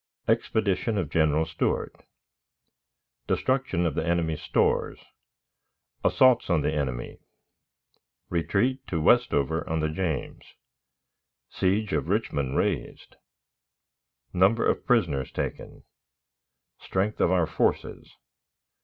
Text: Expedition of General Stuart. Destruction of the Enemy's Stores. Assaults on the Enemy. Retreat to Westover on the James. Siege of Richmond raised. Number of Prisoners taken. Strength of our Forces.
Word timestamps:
Expedition 0.27 0.97
of 0.97 1.11
General 1.11 1.45
Stuart. 1.45 1.95
Destruction 3.27 3.85
of 3.85 3.93
the 3.93 4.03
Enemy's 4.03 4.41
Stores. 4.41 4.97
Assaults 6.03 6.49
on 6.49 6.61
the 6.61 6.73
Enemy. 6.73 7.19
Retreat 8.27 8.79
to 8.87 8.99
Westover 8.99 9.63
on 9.69 9.79
the 9.79 9.89
James. 9.89 10.55
Siege 11.51 11.93
of 11.93 12.09
Richmond 12.09 12.57
raised. 12.57 13.15
Number 14.33 14.67
of 14.67 14.87
Prisoners 14.87 15.31
taken. 15.31 15.83
Strength 16.79 17.19
of 17.19 17.29
our 17.31 17.45
Forces. 17.45 18.15